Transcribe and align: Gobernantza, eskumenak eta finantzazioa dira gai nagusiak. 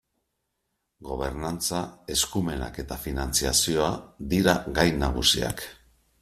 Gobernantza, 1.09 1.81
eskumenak 2.15 2.81
eta 2.85 2.99
finantzazioa 3.05 3.93
dira 4.35 4.59
gai 4.81 4.89
nagusiak. 5.07 5.65